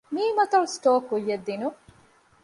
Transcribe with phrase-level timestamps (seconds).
[0.13, 0.15] މ.
[0.37, 1.77] އަތޮޅު ސްޓޯރ ކުއްޔަށް ދިނުން